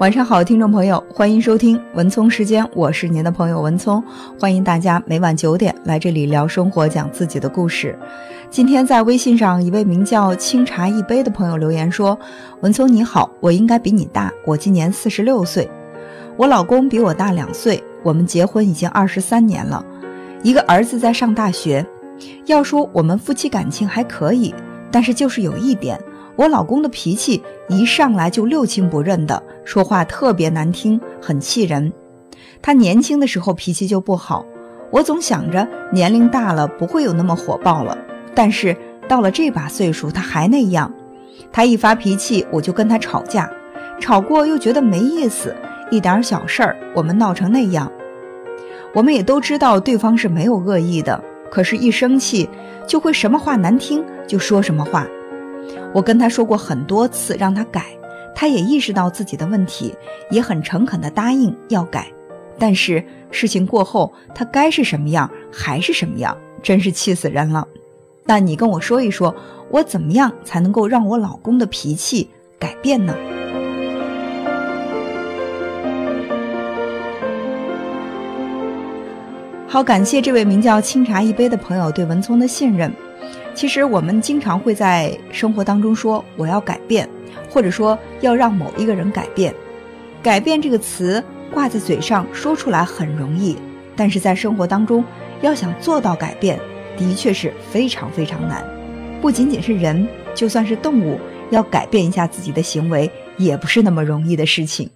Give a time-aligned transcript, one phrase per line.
[0.00, 4.02] 晚上好，听众朋友，欢迎收听文聪时间，我是您的朋友文聪，
[4.40, 7.96] 欢迎大家每晚九点来这里聊生活，讲自己的故事。
[8.50, 12.18] 今天在微信上，一位名叫清茶一杯的朋友留言说
[12.60, 15.70] ：“文聪你好，我应该比你大，我今年四十六岁，
[16.36, 19.84] 我老公比我大两岁，我们结婚已经二十三年了，
[20.42, 21.86] 一个儿子在上大学。
[22.46, 24.52] 要说我们夫妻感情还可以，
[24.90, 25.96] 但是就是有一点。”
[26.36, 31.92] 我老公的脾气一上来就六亲不认的，说话特别难听，很气人。
[32.60, 34.44] 他年轻的时候脾气就不好，
[34.90, 37.96] 我总想着年龄大了不会有那么火爆了，
[38.34, 38.76] 但是
[39.06, 40.92] 到了这把岁数他还那样。
[41.52, 43.48] 他一发脾气我就跟他吵架，
[44.00, 45.54] 吵过又觉得没意思，
[45.90, 47.90] 一点小事儿我们闹成那样。
[48.92, 52.48] 我们也都知道对方是没有恶意的，可是一生气
[52.86, 55.06] 就会什么话难听就说什么话。
[55.94, 57.84] 我跟他说过很多次让他改，
[58.34, 59.94] 他也意识到自己的问题，
[60.28, 62.08] 也很诚恳地答应要改。
[62.58, 67.66] 但是事情过后，他该是什么样还是什么样，真是气死人了。
[68.24, 69.32] 那你跟我说一说，
[69.70, 73.14] 我怎么样才能够让我老公的脾气改变呢？
[79.68, 82.92] 好，感谢这位名叫清茶一杯的朋友对文聪的信任。
[83.54, 87.08] 其实我们经常会在生活当中说我要改变，
[87.48, 89.54] 或者说要让某一个人改变。
[90.22, 93.56] 改变这个词挂在嘴上说出来很容易，
[93.94, 95.04] 但是在生活当中
[95.40, 96.58] 要想做到改变，
[96.96, 98.64] 的确是非常非常难。
[99.22, 101.18] 不仅仅是人，就算是动物，
[101.50, 103.08] 要改变一下自己的行为，
[103.38, 104.90] 也不是那么容易的事情。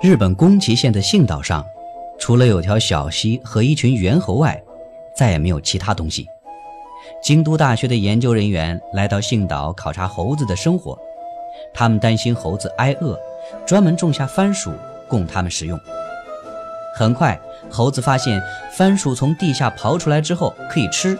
[0.00, 1.64] 日本宫崎县的信岛上。
[2.18, 4.60] 除了有条小溪和一群猿猴外，
[5.14, 6.26] 再也没有其他东西。
[7.22, 10.98] 京都大学的研究人员来到幸岛考察猴子的生活，
[11.72, 13.18] 他们担心猴子挨饿，
[13.66, 14.72] 专门种下番薯
[15.06, 15.78] 供它们食用。
[16.94, 17.38] 很快，
[17.70, 18.42] 猴子发现
[18.76, 21.18] 番薯从地下刨出来之后可以吃，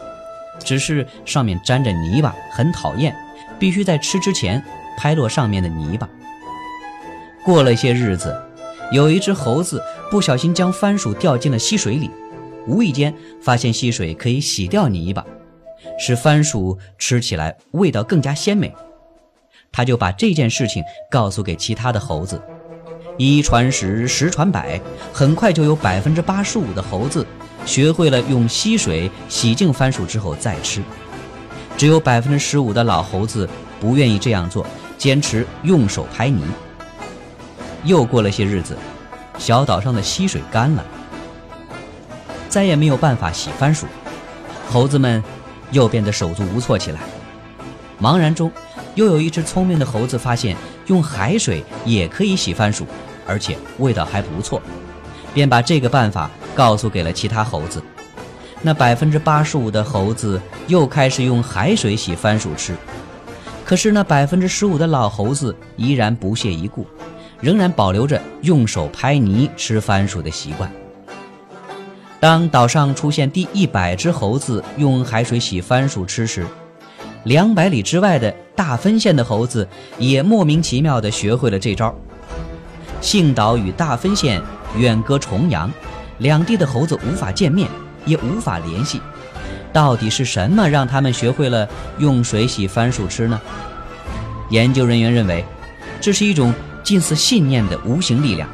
[0.58, 3.14] 只是上面沾着泥巴，很讨厌，
[3.58, 4.62] 必须在吃之前
[4.98, 6.08] 拍落上面的泥巴。
[7.44, 8.34] 过了些日子。
[8.92, 12.10] 有一只猴子不小心将番薯掉进了溪水里，
[12.66, 15.24] 无意间发现溪水可以洗掉泥巴，
[15.98, 18.72] 使番薯吃起来味道更加鲜美。
[19.72, 22.40] 他就把这件事情告诉给其他的猴子，
[23.18, 24.80] 一传十，十传百，
[25.12, 27.26] 很快就有百分之八十五的猴子
[27.66, 30.80] 学会了用溪水洗净番薯之后再吃，
[31.76, 33.46] 只有百分之十五的老猴子
[33.80, 34.64] 不愿意这样做，
[34.96, 36.42] 坚持用手拍泥。
[37.84, 38.76] 又过了些日子，
[39.38, 40.84] 小岛上的溪水干了，
[42.48, 43.86] 再也没有办法洗番薯，
[44.68, 45.22] 猴子们
[45.70, 47.00] 又变得手足无措起来。
[48.00, 48.50] 茫然中，
[48.94, 52.86] 又有一只聪明的猴子发现用海水也可以洗番薯，
[53.26, 54.60] 而且味道还不错，
[55.32, 57.82] 便把这个办法告诉给了其他猴子。
[58.62, 62.74] 那百分之八十五的猴子又开始用海水洗番薯吃，
[63.64, 66.86] 可是那百分之十五的老猴子依然不屑一顾。
[67.40, 70.70] 仍然保留着用手拍泥吃番薯的习惯。
[72.18, 76.46] 当岛上出现第一百只猴子用海水洗番薯吃时，
[77.24, 81.94] 两百里之外的大分县的猴子也莫名其妙地学会了这招。
[83.02, 84.40] 幸岛与大分县
[84.76, 85.70] 远隔重洋，
[86.18, 87.68] 两地的猴子无法见面，
[88.06, 89.00] 也无法联系。
[89.72, 93.38] 到底是什么让他们学会了用水洗番薯吃呢？
[94.48, 95.44] 研究人员认为，
[96.00, 96.52] 这是一种。
[96.86, 98.48] 近似信念的无形力量，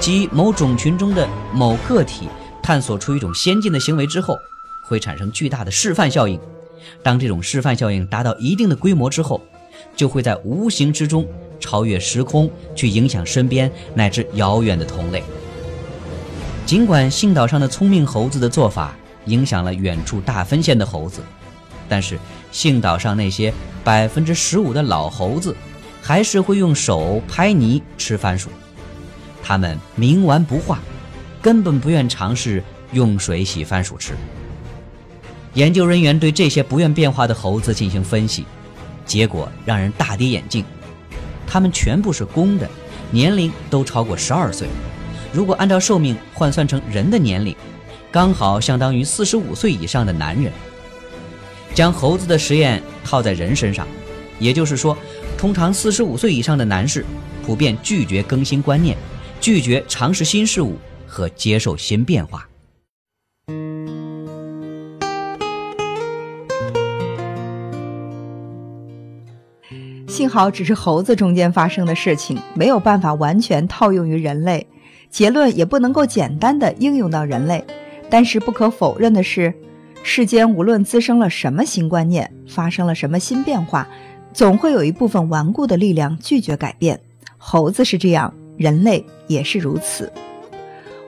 [0.00, 2.26] 即某种群中的某个体
[2.62, 4.38] 探索出一种先进的行为之后，
[4.88, 6.40] 会产生巨大的示范效应。
[7.02, 9.42] 当这种示范效应达到一定的规模之后，
[9.94, 11.28] 就会在无形之中
[11.60, 15.22] 超越时空，去影响身边乃至遥远的同类。
[16.64, 18.96] 尽管信岛上的聪明猴子的做法
[19.26, 21.20] 影响了远处大分县的猴子，
[21.90, 22.18] 但是
[22.50, 23.52] 信岛上那些
[23.84, 25.54] 百分之十五的老猴子。
[26.06, 28.50] 还是会用手拍泥吃番薯，
[29.42, 30.78] 他们冥顽不化，
[31.40, 32.62] 根本不愿尝试
[32.92, 34.12] 用水洗番薯吃。
[35.54, 38.44] 研究人员对这些不愿变化的猴子进行分析，
[39.06, 40.62] 结果让人大跌眼镜。
[41.46, 42.68] 它们全部是公的，
[43.10, 44.68] 年龄都超过十二岁。
[45.32, 47.56] 如果按照寿命换算成人的年龄，
[48.12, 50.52] 刚好相当于四十五岁以上的男人。
[51.72, 53.88] 将猴子的实验套在人身上，
[54.38, 54.94] 也就是说。
[55.44, 57.04] 通常四十五岁以上的男士，
[57.44, 58.96] 普遍拒绝更新观念，
[59.42, 62.48] 拒绝尝试新事物和接受新变化。
[70.08, 74.66] 幸好只是猴子中间发生的事情，没有办法完全套用于人类，
[75.10, 77.62] 结论也不能够简单的应用到人类。
[78.08, 79.52] 但是不可否认的是，
[80.02, 83.86] 世间无论滋生了什么新观念，发生了什么新变化，
[84.34, 87.00] 总会有一部分顽固的力量拒绝改变。
[87.38, 90.12] 猴子是这样，人类也是如此。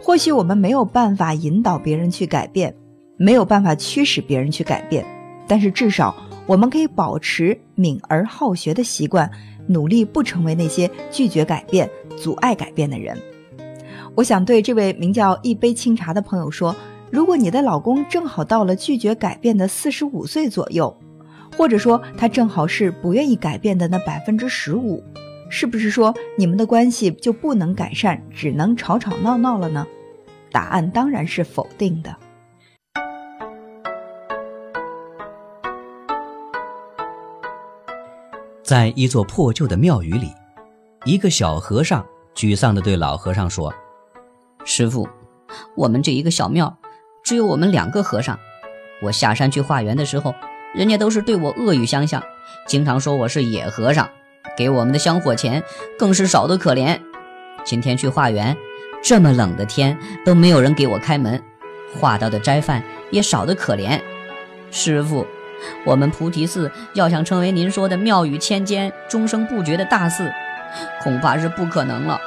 [0.01, 2.73] 或许我们没有办法引导别人去改变，
[3.17, 5.05] 没有办法驱使别人去改变，
[5.49, 6.15] 但是至少
[6.47, 9.29] 我们可以保持敏而好学的习惯，
[9.67, 13.19] 努力不成为那些拒绝改变、阻碍改变的人。
[14.15, 16.77] 我想对这位名叫一杯清茶的朋友说：
[17.11, 20.97] 如果你的老公正好到了拒绝改变的四十五岁左右，
[21.57, 25.03] 或者说他正好是不愿意改变的那百分之十五，
[25.49, 29.87] 是不是说你们的关系就不能改善，只能吵吵闹闹了呢？
[30.53, 32.15] 答案当然是否定的。
[38.63, 40.33] 在一座破旧的庙宇里，
[41.05, 42.05] 一个小和尚
[42.35, 43.73] 沮丧地对老和尚说
[44.67, 45.09] ：“师傅，
[45.77, 46.77] 我们这一个小庙，
[47.23, 48.37] 只有我们两个和尚。
[49.03, 50.35] 我下山去化缘的时候，
[50.77, 52.23] 人家都是对我恶语相向，
[52.67, 54.09] 经常说我是野和尚，
[54.57, 55.63] 给我们的香火钱
[55.99, 57.01] 更是少得可怜。
[57.65, 58.57] 今天去化缘。”
[59.03, 61.41] 这么冷的天都没有人给我开门，
[61.95, 62.83] 化到的斋饭
[63.13, 64.01] 也少得可怜。
[64.73, 65.25] 师傅，
[65.85, 70.33] 我们菩提寺要想成为您说的妙语千间、终生不绝的大寺，
[71.03, 72.19] 恐怕是不可能了。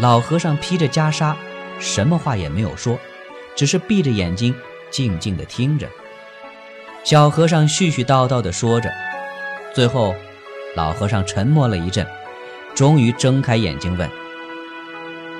[0.00, 1.34] 老和尚披着袈裟，
[1.78, 2.98] 什么话也没有说，
[3.54, 4.54] 只是闭着眼睛
[4.90, 5.86] 静静地听着。
[7.04, 8.88] 小和尚絮絮叨叨地说着，
[9.74, 10.14] 最后，
[10.76, 12.06] 老和尚沉默了一阵，
[12.74, 14.08] 终于睁开眼睛问。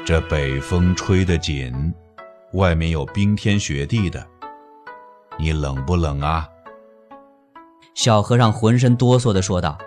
[0.04, 1.72] 这北风吹得紧，
[2.54, 4.26] 外面有冰天雪地的，
[5.38, 6.48] 你冷不冷啊？
[7.94, 9.78] 小和尚浑身哆嗦地说道：“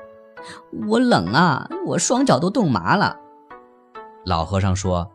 [0.87, 3.17] 我冷啊，我双脚都冻麻了。”
[4.25, 5.11] 老和尚说：“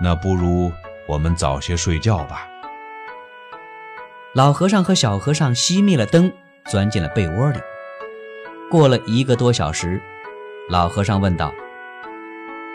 [0.00, 0.70] 那不如
[1.08, 2.46] 我们早些睡觉吧。”
[4.32, 6.32] 老和尚和小和尚熄灭了灯，
[6.66, 7.58] 钻进了被窝里。
[8.70, 10.00] 过了一个多小时，
[10.68, 11.52] 老和尚问道。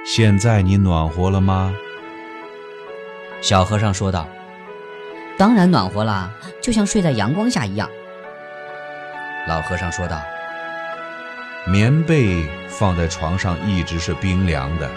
[0.06, 1.74] 现在你暖和了吗？
[3.40, 4.28] 小和尚说道
[5.40, 6.30] ：“当然暖和了，
[6.62, 7.90] 就像睡在阳光下一样。”
[9.48, 10.22] 老和尚说道
[11.66, 14.92] ：“棉被放在床上一直是冰凉的，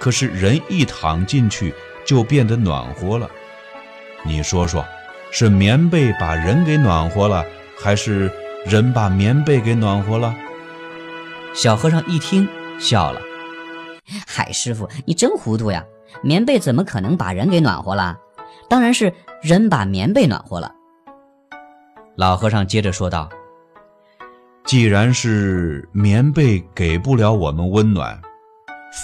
[0.00, 1.72] 可是人一躺进去
[2.04, 3.30] 就变得暖和了。
[4.24, 4.84] 你说说，
[5.38, 7.44] 是棉被把人给暖和了，
[7.78, 8.32] 还是
[8.64, 10.34] 人把棉被给暖和了？”
[11.52, 12.48] 小和尚一听
[12.80, 13.20] 笑了。
[14.26, 15.84] 海师傅，你真糊涂呀！
[16.22, 18.16] 棉被怎么可能把人给暖和了？
[18.66, 19.12] 当然是
[19.42, 20.72] 人把棉被暖和了。
[22.16, 23.28] 老和尚接着说道
[24.64, 28.18] ：“既然是棉被给不了我们温暖，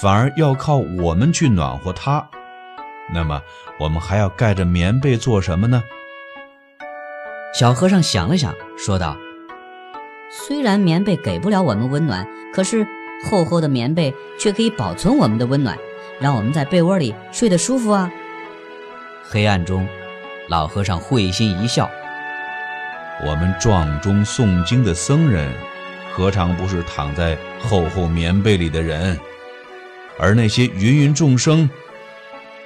[0.01, 2.27] 反而要靠我们去暖和它，
[3.13, 3.39] 那么
[3.79, 5.83] 我们还要盖着棉被做什么呢？”
[7.53, 9.17] 小和尚想了想，说道
[10.31, 12.87] ：“虽然棉被给不了我们温暖，可是……”
[13.31, 15.79] 厚厚的棉被却可以保存我们的温暖，
[16.19, 18.11] 让我们在被窝里睡得舒服啊！
[19.23, 19.87] 黑暗中，
[20.49, 21.89] 老和尚会心一笑。
[23.25, 25.55] 我们撞钟诵经的僧人，
[26.13, 29.17] 何尝不是躺在厚厚棉被里的人？
[30.19, 31.71] 而那些芸芸众生，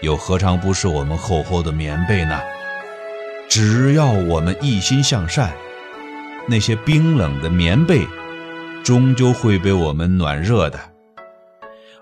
[0.00, 2.40] 又何尝不是我们厚厚的棉被呢？
[3.48, 5.52] 只要我们一心向善，
[6.48, 8.06] 那些冰冷的棉被。
[8.84, 10.78] 终究会被我们暖热的，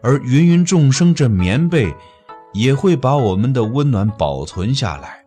[0.02, 1.94] 而芸芸众生这棉被
[2.52, 5.24] 也会把我们的温暖保存下来。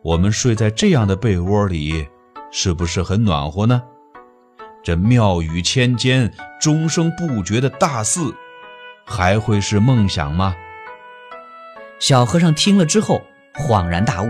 [0.00, 2.08] 我们睡在这样的被窝里，
[2.50, 3.82] 是不是很暖和呢？
[4.82, 8.34] 这妙语千间、终生不绝的大寺，
[9.04, 10.56] 还会是梦想吗？
[11.98, 13.20] 小和尚听了之后
[13.52, 14.28] 恍然大悟。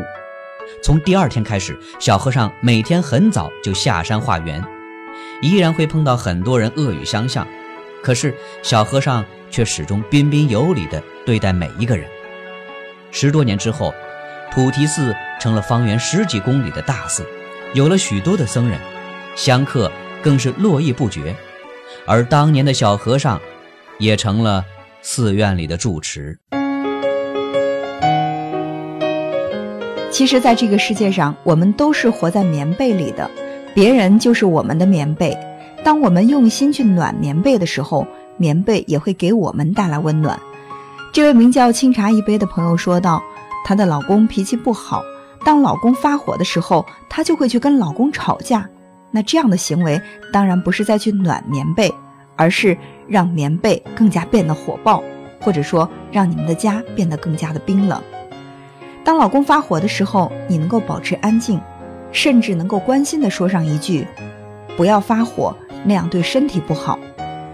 [0.85, 4.62] 从第二天开始，小和尚每天很早就下山化缘。
[5.41, 7.49] 依然会碰到很多人恶语相向，
[8.03, 12.07] 可是小和尚却始终彬彬有礼地对待每一个人。
[13.11, 13.95] 十多年之后，
[14.53, 17.26] 菩提寺成了方圆十几公里的大寺，
[17.73, 18.79] 有了许多的僧人，
[19.35, 19.91] 香客
[20.23, 21.35] 更是络绎不绝。
[22.05, 23.41] 而当年的小和尚，
[23.99, 24.62] 也成了
[25.00, 26.38] 寺院里的住持。
[30.14, 33.28] 其实，在这个世界上，我们都是活在棉被里的。
[33.75, 35.37] 别人就是我们的棉被，
[35.83, 38.06] 当我们用心去暖棉被的时候，
[38.37, 40.38] 棉被也会给我们带来温暖。
[41.12, 43.21] 这位名叫清茶一杯的朋友说道
[43.66, 45.02] ：“她的老公脾气不好，
[45.44, 48.71] 当老公发火的时候，她就会去跟老公吵架。
[49.11, 50.00] 那这样的行为
[50.33, 51.92] 当然不是再去暖棉被，
[52.37, 52.78] 而是
[53.09, 55.02] 让棉被更加变得火爆，
[55.40, 58.00] 或者说让你们的家变得更加的冰冷。
[59.04, 61.61] 当老公发火的时候，你能够保持安静，
[62.11, 64.06] 甚至能够关心的说上一句
[64.78, 66.99] ：“不要发火，那样对身体不好。”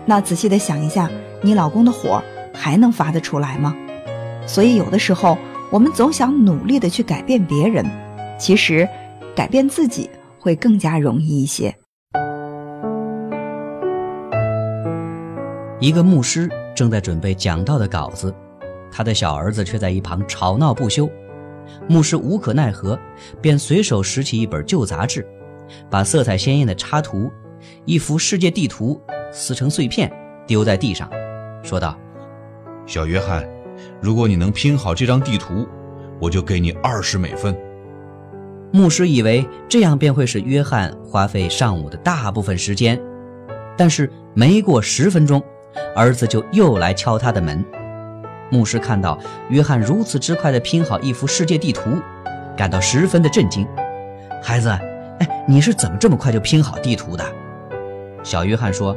[0.07, 1.11] 那仔细的想一下，
[1.43, 2.23] 你老公的火
[2.55, 3.77] 还能发得出来吗？
[4.47, 5.37] 所以有的时候，
[5.71, 7.85] 我们总想努力的去改变别人，
[8.39, 8.89] 其实
[9.35, 11.75] 改变自己会更加容易一些。
[15.81, 18.33] 一个牧师正在准备讲道的稿子，
[18.93, 21.11] 他的小儿子却在一旁吵闹不休。
[21.89, 22.99] 牧师无可奈何，
[23.41, 25.27] 便随手拾起一本旧杂志，
[25.91, 27.31] 把色彩鲜艳的插图、
[27.85, 29.01] 一幅世界地图
[29.33, 30.11] 撕成碎片，
[30.47, 31.11] 丢在地上，
[31.63, 31.99] 说道
[32.87, 33.47] ：“小约翰。”
[33.99, 35.67] 如果你能拼好这张地图，
[36.21, 37.57] 我就给你二十美分。
[38.73, 43.01] 牧师以为这样便会使约翰花费上午的大部分时间，
[43.79, 45.43] 但是没过十分钟，
[45.97, 47.65] 儿子就又来敲他的门。
[48.51, 51.99] 牧师看到约翰如此之快地拼好一幅世界地图，
[52.57, 53.67] 感到十分的震惊。
[54.43, 54.69] 孩子，
[55.21, 57.25] 哎，你是怎么这么快就拼好地图的？
[58.23, 58.97] 小约翰说：“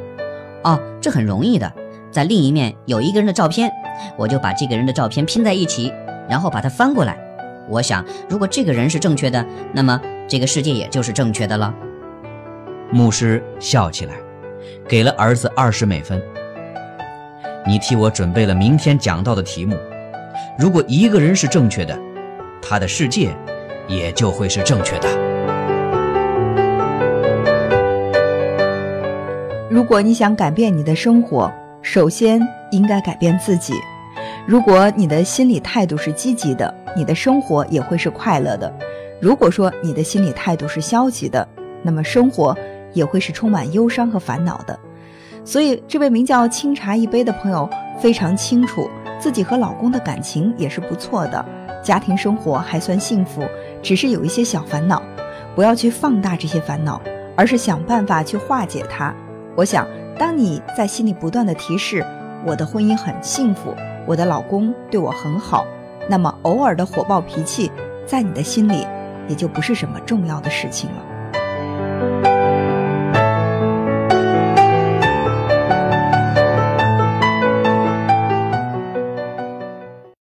[0.65, 1.71] 哦，这很容易的，
[2.11, 3.71] 在另一面有一个人的照片。”
[4.17, 5.93] 我就把这个人的照片拼在一起，
[6.27, 7.15] 然后把它翻过来。
[7.69, 11.73] 我想，如果这个人是正确的，那么这个世界也就是正确的了。
[12.91, 14.15] 牧师笑起来，
[14.87, 16.21] 给了儿子二十美分。
[17.65, 19.75] 你替我准备了明天讲到的题目。
[20.57, 21.97] 如果一个人是正确的，
[22.61, 23.35] 他的世界
[23.87, 25.07] 也就会是正确的。
[29.69, 31.51] 如果你想改变你的生活，
[31.81, 32.41] 首先。
[32.73, 33.75] 应该改变自己。
[34.47, 38.67] 如果你的心理态度是积极的，你的生活也会是快乐的；
[39.21, 41.47] 如果说你的心理态度是消极的，
[41.83, 42.57] 那么生活
[42.91, 44.77] 也会是充满忧伤和烦恼的。
[45.45, 47.69] 所以，这位名叫“清茶一杯”的朋友
[47.99, 51.45] 非常清楚，自己和老公的感情也是不错的，
[51.83, 53.43] 家庭生活还算幸福，
[53.81, 55.01] 只是有一些小烦恼。
[55.55, 57.01] 不要去放大这些烦恼，
[57.35, 59.13] 而是想办法去化解它。
[59.55, 62.05] 我想，当你在心里不断的提示。
[62.45, 63.73] 我的婚姻很幸福，
[64.05, 65.65] 我的老公对我很好。
[66.09, 67.71] 那么偶尔的火爆脾气，
[68.05, 68.85] 在你的心里
[69.29, 70.97] 也就不是什么重要的事情了。